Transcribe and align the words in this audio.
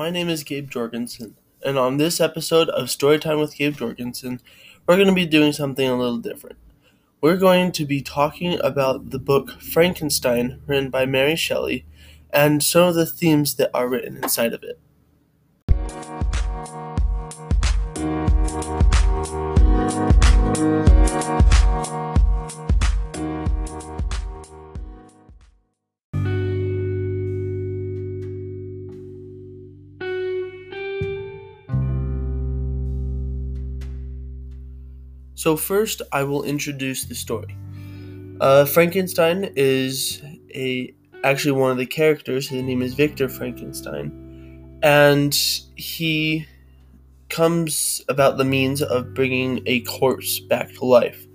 My 0.00 0.08
name 0.08 0.30
is 0.30 0.44
Gabe 0.44 0.70
Jorgensen, 0.70 1.36
and 1.62 1.78
on 1.78 1.98
this 1.98 2.22
episode 2.22 2.70
of 2.70 2.86
Storytime 2.86 3.38
with 3.38 3.54
Gabe 3.54 3.76
Jorgensen, 3.76 4.40
we're 4.86 4.96
going 4.96 5.08
to 5.08 5.14
be 5.14 5.26
doing 5.26 5.52
something 5.52 5.86
a 5.86 5.94
little 5.94 6.16
different. 6.16 6.56
We're 7.20 7.36
going 7.36 7.70
to 7.72 7.84
be 7.84 8.00
talking 8.00 8.58
about 8.64 9.10
the 9.10 9.18
book 9.18 9.60
Frankenstein, 9.60 10.62
written 10.66 10.88
by 10.88 11.04
Mary 11.04 11.36
Shelley, 11.36 11.84
and 12.30 12.62
some 12.62 12.88
of 12.88 12.94
the 12.94 13.04
themes 13.04 13.56
that 13.56 13.70
are 13.74 13.86
written 13.86 14.16
inside 14.16 14.54
of 14.54 14.62
it. 14.62 14.80
So, 35.40 35.56
first, 35.56 36.02
I 36.12 36.24
will 36.24 36.42
introduce 36.42 37.04
the 37.04 37.14
story. 37.14 37.56
Uh, 38.42 38.66
Frankenstein 38.66 39.50
is 39.56 40.20
a 40.54 40.92
actually 41.24 41.52
one 41.52 41.70
of 41.70 41.78
the 41.78 41.86
characters. 41.86 42.46
His 42.46 42.62
name 42.62 42.82
is 42.82 42.92
Victor 42.92 43.26
Frankenstein, 43.26 44.78
and 44.82 45.34
he 45.76 46.46
comes 47.30 48.02
about 48.10 48.36
the 48.36 48.44
means 48.44 48.82
of 48.82 49.14
bringing 49.14 49.62
a 49.64 49.80
corpse 49.80 50.40
back 50.40 50.74
to 50.74 50.84
life. 50.84 51.26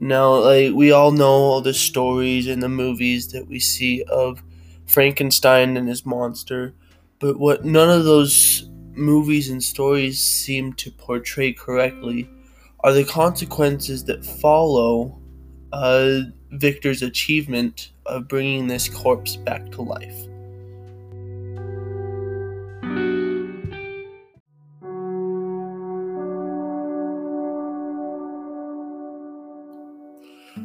Now, 0.00 0.40
like 0.40 0.74
we 0.74 0.90
all 0.90 1.12
know 1.12 1.28
all 1.28 1.60
the 1.60 1.74
stories 1.74 2.48
and 2.48 2.60
the 2.60 2.68
movies 2.68 3.28
that 3.28 3.46
we 3.46 3.60
see 3.60 4.02
of 4.02 4.42
Frankenstein 4.86 5.76
and 5.76 5.88
his 5.88 6.04
monster, 6.04 6.74
but 7.20 7.38
what 7.38 7.64
none 7.64 7.88
of 7.88 8.02
those 8.02 8.68
movies 8.94 9.48
and 9.48 9.62
stories 9.62 10.20
seem 10.20 10.72
to 10.72 10.90
portray 10.90 11.52
correctly 11.52 12.28
are 12.80 12.92
the 12.92 13.04
consequences 13.04 14.04
that 14.04 14.24
follow 14.24 15.18
uh, 15.72 16.20
Victor's 16.52 17.02
achievement 17.02 17.92
of 18.06 18.28
bringing 18.28 18.66
this 18.66 18.88
corpse 18.88 19.36
back 19.36 19.70
to 19.72 19.82
life. 19.82 20.28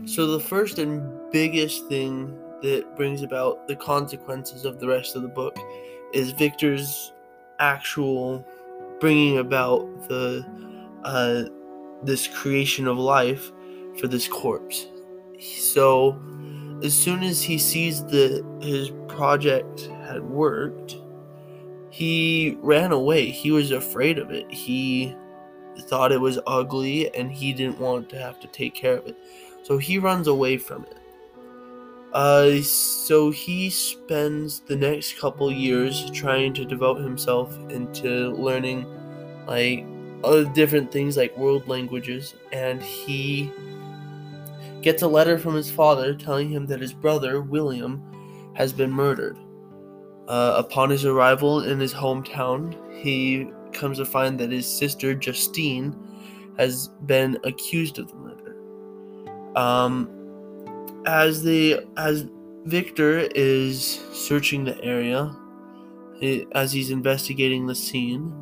So, 0.06 0.28
the 0.28 0.40
first 0.40 0.80
and 0.80 1.32
biggest 1.32 1.88
thing 1.88 2.38
that 2.62 2.96
brings 2.96 3.24
about 3.24 3.68
the 3.68 3.76
consequences 3.76 4.64
of 4.64 4.80
the 4.80 4.88
rest 4.88 5.16
of 5.16 5.22
the 5.22 5.28
book 5.28 5.58
is 6.14 6.32
Victor's 6.32 7.14
actual 7.60 8.46
bringing 9.00 9.40
about 9.40 10.08
the 10.08 10.46
uh, 11.04 11.46
this 12.06 12.28
creation 12.28 12.88
of 12.88 12.98
life 12.98 13.52
for 14.00 14.08
this 14.08 14.28
corpse. 14.28 14.88
So, 15.40 16.20
as 16.84 16.96
soon 16.96 17.24
as 17.24 17.42
he 17.42 17.58
sees 17.58 18.04
that 18.06 18.44
his 18.62 18.92
project 19.08 19.90
had 20.06 20.24
worked, 20.24 20.98
he 21.90 22.58
ran 22.62 22.92
away. 22.92 23.30
He 23.30 23.52
was 23.52 23.72
afraid 23.72 24.18
of 24.18 24.32
it. 24.32 24.50
He 24.52 25.16
thought 25.82 26.12
it 26.12 26.22
was 26.22 26.40
ugly 26.48 27.14
and 27.16 27.32
he 27.32 27.54
didn't 27.54 27.80
want 27.80 28.10
to 28.10 28.18
have 28.18 28.40
to 28.40 28.48
take 28.48 28.74
care 28.74 28.98
of 28.98 29.08
it. 29.08 29.18
So 29.64 29.78
he 29.78 29.98
runs 29.98 30.28
away 30.28 30.58
from 30.58 30.86
it. 30.86 30.98
Uh, 32.14 32.62
so 32.62 33.32
he 33.32 33.70
spends 33.70 34.60
the 34.62 34.76
next 34.76 35.20
couple 35.20 35.52
years 35.52 36.12
trying 36.12 36.54
to 36.54 36.66
devote 36.66 36.98
himself 36.98 37.58
into 37.70 38.32
learning 38.32 38.86
like 39.48 39.86
other 40.24 40.46
different 40.46 40.92
things 40.92 41.18
like 41.18 41.38
world 41.38 41.68
languages, 41.68 42.36
and 42.52 42.82
he 42.82 43.52
gets 44.82 45.02
a 45.02 45.08
letter 45.08 45.38
from 45.38 45.56
his 45.56 45.72
father 45.72 46.14
telling 46.14 46.50
him 46.50 46.68
that 46.68 46.82
his 46.82 46.94
brother, 46.94 47.42
William, 47.42 48.02
has 48.54 48.74
been 48.74 48.92
murdered. 48.92 49.38
Uh, 50.28 50.56
upon 50.58 50.90
his 50.90 51.06
arrival 51.06 51.62
in 51.62 51.80
his 51.80 51.94
hometown, 51.94 52.76
he 53.02 53.50
comes 53.74 53.98
to 53.98 54.06
find 54.06 54.40
that 54.40 54.52
his 54.52 54.66
sister, 54.66 55.14
Justine, 55.14 55.96
has 56.58 56.90
been 57.06 57.38
accused 57.44 58.00
of 58.00 58.08
the 58.08 58.16
murder. 58.16 58.56
Um, 59.58 60.10
as 61.06 61.44
the 61.44 61.86
as 61.98 62.28
Victor 62.66 63.28
is 63.36 64.00
searching 64.14 64.64
the 64.64 64.82
area, 64.84 65.36
as 66.54 66.72
he's 66.72 66.92
investigating 66.92 67.68
the 67.68 67.76
scene, 67.76 68.34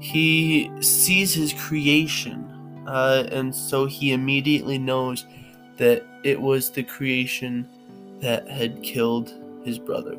he 0.00 0.70
sees 0.80 1.34
his 1.34 1.52
creation, 1.52 2.44
uh, 2.86 3.28
and 3.30 3.54
so 3.54 3.84
he 3.84 4.12
immediately 4.12 4.78
knows 4.78 5.26
that 5.76 6.04
it 6.24 6.40
was 6.40 6.70
the 6.70 6.82
creation 6.82 7.68
that 8.20 8.48
had 8.48 8.82
killed 8.82 9.32
his 9.64 9.78
brother. 9.78 10.16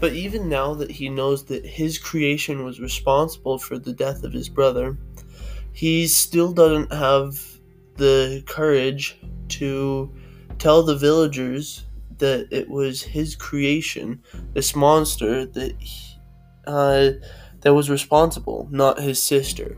But 0.00 0.14
even 0.14 0.48
now 0.48 0.72
that 0.74 0.90
he 0.90 1.10
knows 1.10 1.44
that 1.44 1.66
his 1.66 1.98
creation 1.98 2.64
was 2.64 2.80
responsible 2.80 3.58
for 3.58 3.78
the 3.78 3.92
death 3.92 4.24
of 4.24 4.32
his 4.32 4.48
brother, 4.48 4.96
he 5.72 6.06
still 6.06 6.52
doesn't 6.52 6.92
have 6.92 7.59
the 8.00 8.42
courage 8.46 9.20
to 9.48 10.10
tell 10.58 10.82
the 10.82 10.96
villagers 10.96 11.84
that 12.16 12.48
it 12.50 12.68
was 12.68 13.02
his 13.02 13.36
creation, 13.36 14.22
this 14.54 14.74
monster 14.74 15.44
that 15.44 15.74
he, 15.78 16.16
uh, 16.66 17.10
that 17.60 17.74
was 17.74 17.90
responsible, 17.90 18.66
not 18.70 18.98
his 18.98 19.22
sister. 19.22 19.76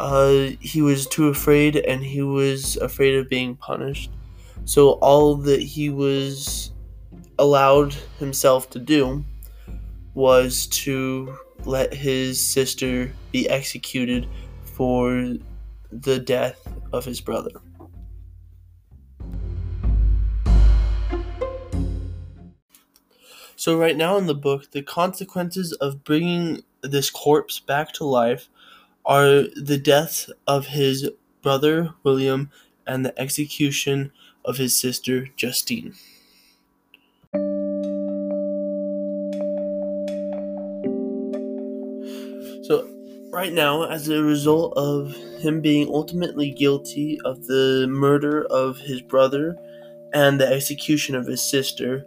Uh, 0.00 0.50
he 0.60 0.82
was 0.82 1.06
too 1.06 1.28
afraid, 1.28 1.76
and 1.76 2.02
he 2.02 2.22
was 2.22 2.76
afraid 2.76 3.14
of 3.14 3.28
being 3.28 3.54
punished. 3.54 4.10
So 4.64 4.92
all 5.00 5.36
that 5.36 5.62
he 5.62 5.90
was 5.90 6.72
allowed 7.38 7.94
himself 8.18 8.68
to 8.70 8.80
do 8.80 9.24
was 10.14 10.66
to 10.66 11.38
let 11.64 11.94
his 11.94 12.44
sister 12.44 13.12
be 13.30 13.48
executed 13.48 14.26
for 14.64 15.36
the 15.90 16.18
death 16.18 16.66
of 16.92 17.04
his 17.04 17.20
brother. 17.20 17.60
So, 23.56 23.76
right 23.76 23.96
now 23.96 24.16
in 24.16 24.26
the 24.26 24.34
book, 24.34 24.70
the 24.70 24.82
consequences 24.82 25.72
of 25.72 26.04
bringing 26.04 26.62
this 26.82 27.10
corpse 27.10 27.58
back 27.58 27.92
to 27.94 28.04
life 28.04 28.48
are 29.04 29.42
the 29.56 29.80
death 29.82 30.30
of 30.46 30.68
his 30.68 31.10
brother 31.42 31.94
William 32.04 32.50
and 32.86 33.04
the 33.04 33.18
execution 33.20 34.12
of 34.44 34.58
his 34.58 34.78
sister 34.78 35.26
Justine. 35.36 35.94
Right 43.38 43.52
now, 43.52 43.84
as 43.84 44.08
a 44.08 44.20
result 44.20 44.72
of 44.76 45.14
him 45.38 45.60
being 45.60 45.86
ultimately 45.94 46.50
guilty 46.50 47.20
of 47.24 47.46
the 47.46 47.86
murder 47.88 48.44
of 48.46 48.76
his 48.78 49.00
brother 49.00 49.56
and 50.12 50.40
the 50.40 50.52
execution 50.52 51.14
of 51.14 51.24
his 51.24 51.40
sister, 51.40 52.04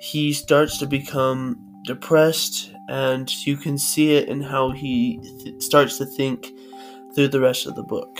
he 0.00 0.32
starts 0.32 0.76
to 0.78 0.86
become 0.86 1.56
depressed, 1.84 2.72
and 2.88 3.30
you 3.46 3.56
can 3.56 3.78
see 3.78 4.14
it 4.16 4.28
in 4.28 4.40
how 4.40 4.72
he 4.72 5.20
th- 5.44 5.62
starts 5.62 5.96
to 5.96 6.04
think 6.04 6.48
through 7.14 7.28
the 7.28 7.40
rest 7.40 7.68
of 7.68 7.76
the 7.76 7.84
book. 7.84 8.18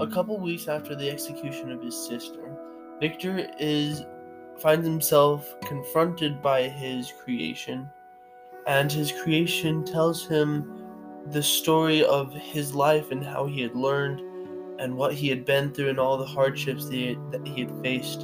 A 0.00 0.06
couple 0.06 0.38
weeks 0.40 0.66
after 0.66 0.94
the 0.94 1.10
execution 1.10 1.70
of 1.70 1.82
his 1.82 1.94
sister, 1.94 2.56
Victor 3.00 3.46
is 3.58 4.02
finds 4.58 4.86
himself 4.86 5.54
confronted 5.60 6.40
by 6.40 6.62
his 6.68 7.12
creation, 7.22 7.86
and 8.66 8.90
his 8.90 9.12
creation 9.22 9.84
tells 9.84 10.26
him 10.26 10.86
the 11.26 11.42
story 11.42 12.02
of 12.02 12.32
his 12.32 12.74
life 12.74 13.10
and 13.10 13.22
how 13.22 13.44
he 13.44 13.60
had 13.60 13.76
learned 13.76 14.20
and 14.80 14.96
what 14.96 15.12
he 15.12 15.28
had 15.28 15.44
been 15.44 15.70
through 15.70 15.90
and 15.90 16.00
all 16.00 16.16
the 16.16 16.24
hardships 16.24 16.86
that 16.86 16.94
he 16.94 17.08
had, 17.08 17.32
that 17.32 17.46
he 17.46 17.60
had 17.60 17.82
faced. 17.82 18.22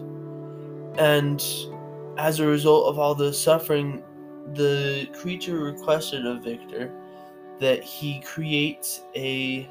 And 0.96 1.44
as 2.16 2.40
a 2.40 2.46
result 2.46 2.88
of 2.88 2.98
all 2.98 3.14
the 3.14 3.34
suffering, 3.34 4.02
the 4.54 5.08
creature 5.12 5.58
requested 5.58 6.24
of 6.24 6.42
Victor 6.42 6.90
that 7.60 7.82
he 7.82 8.20
creates 8.20 9.02
a 9.14 9.68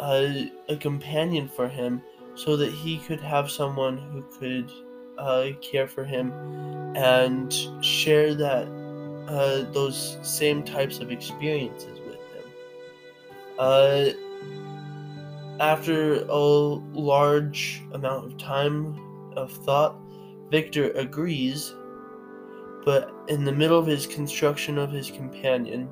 a, 0.00 0.52
a 0.68 0.76
companion 0.76 1.48
for 1.48 1.68
him 1.68 2.02
so 2.34 2.56
that 2.56 2.72
he 2.72 2.98
could 2.98 3.20
have 3.20 3.50
someone 3.50 3.98
who 3.98 4.22
could 4.38 4.70
uh, 5.18 5.48
care 5.60 5.88
for 5.88 6.04
him 6.04 6.32
and 6.96 7.52
share 7.84 8.34
that 8.34 8.66
uh, 9.28 9.70
those 9.72 10.18
same 10.22 10.62
types 10.62 11.00
of 11.00 11.10
experiences 11.10 11.98
with 12.00 12.14
him. 12.14 12.44
Uh, 13.58 14.10
after 15.60 16.22
a 16.28 16.36
large 16.36 17.82
amount 17.92 18.24
of 18.24 18.38
time 18.38 18.96
of 19.36 19.52
thought, 19.52 19.96
Victor 20.50 20.92
agrees, 20.92 21.74
but 22.84 23.12
in 23.28 23.44
the 23.44 23.52
middle 23.52 23.78
of 23.78 23.86
his 23.86 24.06
construction 24.06 24.78
of 24.78 24.90
his 24.90 25.10
companion, 25.10 25.88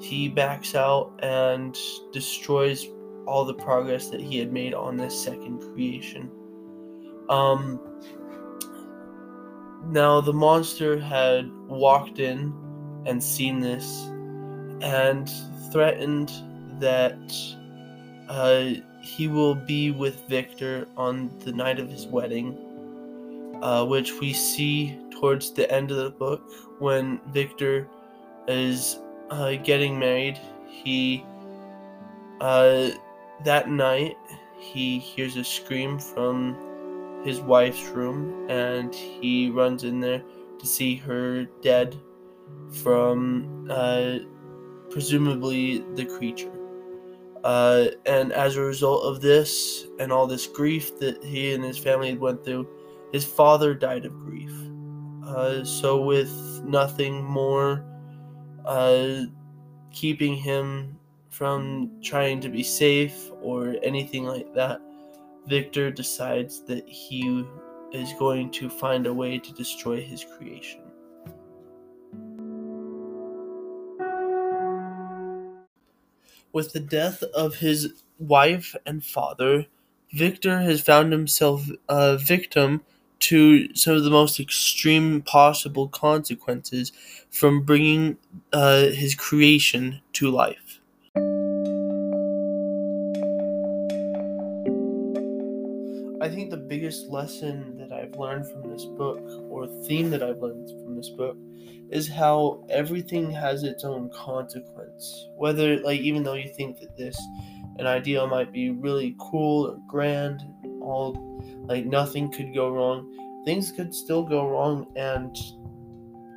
he 0.00 0.28
backs 0.28 0.74
out 0.74 1.12
and 1.22 1.78
destroys 2.12 2.88
all 3.26 3.44
the 3.44 3.54
progress 3.54 4.08
that 4.10 4.20
he 4.20 4.38
had 4.38 4.52
made 4.52 4.74
on 4.74 4.96
this 4.96 5.20
second 5.20 5.60
creation. 5.60 6.30
Um, 7.28 7.80
now, 9.86 10.20
the 10.20 10.32
monster 10.32 10.98
had 10.98 11.50
walked 11.68 12.18
in 12.18 12.52
and 13.06 13.22
seen 13.22 13.60
this 13.60 14.06
and 14.80 15.30
threatened 15.70 16.32
that 16.80 17.34
uh, 18.28 18.80
he 19.02 19.28
will 19.28 19.54
be 19.54 19.90
with 19.90 20.28
Victor 20.28 20.88
on 20.96 21.30
the 21.40 21.52
night 21.52 21.78
of 21.78 21.88
his 21.88 22.06
wedding, 22.06 22.58
uh, 23.62 23.84
which 23.84 24.18
we 24.20 24.32
see 24.32 24.98
towards 25.10 25.52
the 25.52 25.70
end 25.70 25.90
of 25.90 25.96
the 25.96 26.10
book 26.10 26.42
when 26.80 27.20
Victor 27.28 27.88
is 28.48 28.98
uh, 29.30 29.52
getting 29.56 29.98
married. 29.98 30.38
He 30.68 31.24
uh, 32.40 32.90
that 33.44 33.68
night 33.68 34.16
he 34.58 34.98
hears 34.98 35.36
a 35.36 35.44
scream 35.44 35.98
from 35.98 36.56
his 37.24 37.40
wife's 37.40 37.84
room 37.88 38.48
and 38.48 38.94
he 38.94 39.50
runs 39.50 39.84
in 39.84 40.00
there 40.00 40.22
to 40.58 40.66
see 40.66 40.96
her 40.96 41.44
dead 41.60 41.96
from 42.70 43.66
uh, 43.70 44.18
presumably 44.90 45.84
the 45.94 46.04
creature. 46.04 46.52
Uh, 47.44 47.88
and 48.06 48.32
as 48.32 48.56
a 48.56 48.60
result 48.60 49.04
of 49.04 49.20
this 49.20 49.86
and 50.00 50.10
all 50.10 50.26
this 50.26 50.46
grief 50.46 50.98
that 50.98 51.22
he 51.22 51.54
and 51.54 51.62
his 51.62 51.78
family 51.78 52.10
had 52.10 52.18
went 52.18 52.44
through, 52.44 52.66
his 53.12 53.24
father 53.24 53.74
died 53.74 54.04
of 54.04 54.12
grief. 54.20 54.52
Uh, 55.24 55.64
so 55.64 56.00
with 56.00 56.30
nothing 56.64 57.22
more 57.22 57.84
uh, 58.64 59.22
keeping 59.92 60.34
him 60.34 60.98
from 61.36 61.90
trying 62.02 62.40
to 62.40 62.48
be 62.48 62.62
safe 62.62 63.30
or 63.42 63.76
anything 63.82 64.24
like 64.24 64.54
that, 64.54 64.80
Victor 65.46 65.90
decides 65.90 66.62
that 66.62 66.88
he 66.88 67.44
is 67.92 68.14
going 68.18 68.50
to 68.50 68.70
find 68.70 69.06
a 69.06 69.12
way 69.12 69.38
to 69.38 69.52
destroy 69.52 70.00
his 70.00 70.24
creation. 70.24 70.80
With 76.54 76.72
the 76.72 76.80
death 76.80 77.22
of 77.34 77.56
his 77.56 78.02
wife 78.18 78.74
and 78.86 79.04
father, 79.04 79.66
Victor 80.14 80.60
has 80.60 80.80
found 80.80 81.12
himself 81.12 81.68
a 81.86 82.16
victim 82.16 82.82
to 83.18 83.74
some 83.74 83.94
of 83.94 84.04
the 84.04 84.10
most 84.10 84.40
extreme 84.40 85.20
possible 85.20 85.88
consequences 85.88 86.92
from 87.30 87.62
bringing 87.62 88.16
uh, 88.54 88.86
his 88.86 89.14
creation 89.14 90.00
to 90.14 90.30
life. 90.30 90.65
I 96.26 96.28
think 96.28 96.50
the 96.50 96.56
biggest 96.56 97.06
lesson 97.08 97.76
that 97.78 97.92
I've 97.92 98.16
learned 98.16 98.50
from 98.50 98.68
this 98.68 98.84
book, 98.84 99.20
or 99.48 99.68
theme 99.84 100.10
that 100.10 100.24
I've 100.24 100.38
learned 100.38 100.68
from 100.82 100.96
this 100.96 101.08
book, 101.10 101.36
is 101.88 102.08
how 102.08 102.64
everything 102.68 103.30
has 103.30 103.62
its 103.62 103.84
own 103.84 104.10
consequence. 104.10 105.28
Whether, 105.36 105.78
like, 105.78 106.00
even 106.00 106.24
though 106.24 106.34
you 106.34 106.48
think 106.48 106.80
that 106.80 106.96
this 106.96 107.16
an 107.78 107.86
idea 107.86 108.26
might 108.26 108.52
be 108.52 108.70
really 108.70 109.14
cool 109.20 109.68
or 109.68 109.78
grand, 109.86 110.42
all 110.82 111.14
like 111.68 111.86
nothing 111.86 112.32
could 112.32 112.52
go 112.52 112.70
wrong, 112.70 113.08
things 113.44 113.70
could 113.70 113.94
still 113.94 114.24
go 114.24 114.48
wrong, 114.48 114.88
and 114.96 115.36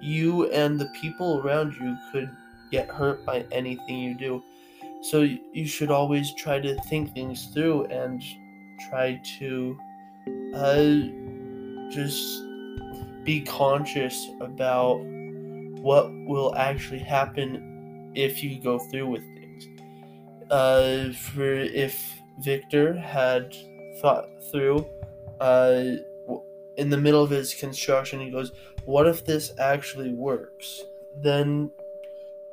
you 0.03 0.51
and 0.51 0.79
the 0.79 0.89
people 1.01 1.41
around 1.43 1.73
you 1.81 1.97
could 2.11 2.29
get 2.69 2.89
hurt 2.89 3.25
by 3.25 3.43
anything 3.51 3.97
you 3.97 4.13
do. 4.13 4.43
So 5.01 5.21
you 5.21 5.65
should 5.65 5.89
always 5.89 6.31
try 6.35 6.59
to 6.59 6.79
think 6.81 7.15
things 7.15 7.47
through 7.55 7.85
and 7.85 8.21
try 8.89 9.19
to 9.39 9.77
uh, 10.53 11.89
just 11.89 12.43
be 13.23 13.41
conscious 13.41 14.27
about 14.41 14.99
what 15.81 16.09
will 16.25 16.55
actually 16.55 16.99
happen 16.99 18.11
if 18.15 18.43
you 18.43 18.59
go 18.59 18.79
through 18.79 19.07
with 19.07 19.21
things. 19.21 19.67
Uh, 20.49 21.11
for 21.13 21.45
if 21.53 22.15
Victor 22.39 22.97
had 22.97 23.55
thought 24.01 24.27
through, 24.51 24.85
uh, 25.39 25.83
in 26.77 26.89
the 26.89 26.97
middle 26.97 27.23
of 27.23 27.29
his 27.29 27.53
construction, 27.53 28.19
he 28.19 28.31
goes, 28.31 28.51
"What 28.85 29.07
if 29.07 29.25
this 29.25 29.53
actually 29.59 30.13
works?" 30.13 30.83
Then, 31.21 31.71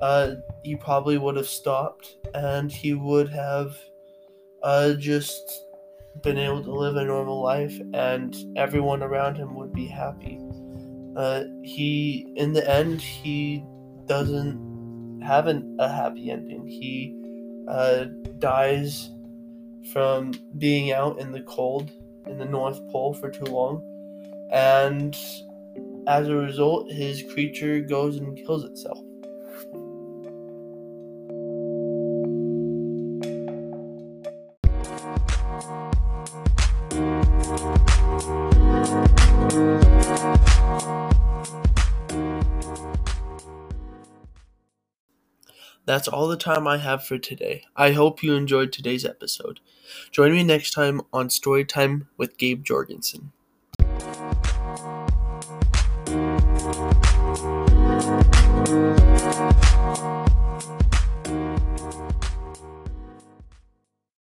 uh, 0.01 0.37
he 0.63 0.77
probably 0.77 1.19
would 1.19 1.37
have 1.37 1.49
stopped, 1.49 2.17
and 2.35 2.71
he 2.71 2.95
would 2.95 3.29
have, 3.29 3.79
uh, 4.63 4.95
just 4.95 5.66
been 6.23 6.39
able 6.39 6.63
to 6.63 6.73
live 6.73 6.97
a 6.97 7.05
normal 7.05 7.43
life, 7.43 7.79
and 7.95 8.37
everyone 8.57 9.03
around 9.03 9.37
him 9.37 9.55
would 9.55 9.73
be 9.73 9.87
happy. 9.87 10.41
Uh, 11.17 11.45
he, 11.63 12.33
in 12.37 12.53
the 12.53 12.69
end, 12.71 13.01
he 13.01 13.65
doesn't 14.07 15.21
have 15.23 15.47
an, 15.47 15.77
a 15.79 15.89
happy 15.89 16.31
ending. 16.31 16.67
He 16.67 17.17
uh, 17.69 18.05
dies 18.39 19.11
from 19.93 20.33
being 20.59 20.93
out 20.93 21.21
in 21.21 21.33
the 21.33 21.43
cold 21.43 21.91
in 22.27 22.39
the 22.39 22.45
North 22.45 22.81
Pole 22.89 23.15
for 23.15 23.31
too 23.31 23.45
long, 23.45 23.83
and 24.53 25.17
as 26.09 26.29
a 26.29 26.35
result, 26.35 26.91
his 26.91 27.23
creature 27.33 27.81
goes 27.81 28.17
and 28.17 28.37
kills 28.37 28.65
itself. 28.65 28.99
that's 45.97 46.09
all 46.09 46.29
the 46.29 46.37
time 46.37 46.69
I 46.69 46.77
have 46.77 47.07
for 47.07 47.17
today. 47.17 47.65
I 47.75 47.93
hope 47.93 48.23
you 48.23 48.35
enjoyed 48.35 48.71
today's 48.71 49.07
episode. 49.07 49.61
Join 50.11 50.33
me 50.33 50.45
next 50.45 50.73
time 50.73 51.01
on 51.11 51.29
Storytime 51.29 52.09
with 52.19 52.37
Gabe 52.37 52.63
Jorgensen. 52.63 53.33